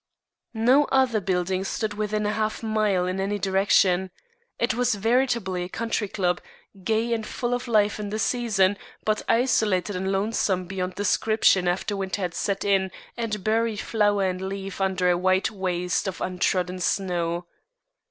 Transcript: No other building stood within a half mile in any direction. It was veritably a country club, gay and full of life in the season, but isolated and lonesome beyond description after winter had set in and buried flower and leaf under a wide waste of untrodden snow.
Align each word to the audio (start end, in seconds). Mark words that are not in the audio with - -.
No 0.55 0.85
other 0.85 1.19
building 1.21 1.63
stood 1.63 1.93
within 1.93 2.25
a 2.25 2.31
half 2.33 2.63
mile 2.63 3.05
in 3.05 3.19
any 3.19 3.37
direction. 3.37 4.09
It 4.57 4.73
was 4.73 4.95
veritably 4.95 5.65
a 5.65 5.69
country 5.69 6.07
club, 6.07 6.41
gay 6.83 7.13
and 7.13 7.23
full 7.23 7.53
of 7.53 7.67
life 7.67 7.99
in 7.99 8.09
the 8.09 8.17
season, 8.17 8.77
but 9.05 9.21
isolated 9.29 9.95
and 9.95 10.11
lonesome 10.11 10.65
beyond 10.65 10.95
description 10.95 11.67
after 11.67 11.95
winter 11.95 12.23
had 12.23 12.33
set 12.33 12.65
in 12.65 12.89
and 13.15 13.43
buried 13.43 13.79
flower 13.79 14.23
and 14.25 14.41
leaf 14.41 14.81
under 14.81 15.07
a 15.07 15.15
wide 15.19 15.51
waste 15.51 16.07
of 16.07 16.19
untrodden 16.19 16.79
snow. 16.79 17.45